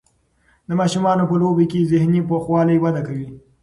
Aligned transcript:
د 0.67 0.69
ماشومانو 0.79 1.23
په 1.29 1.35
لوبو 1.41 1.63
کې 1.71 1.89
ذهني 1.91 2.21
پوخوالی 2.29 2.77
وده 2.79 3.01
کوي. 3.07 3.27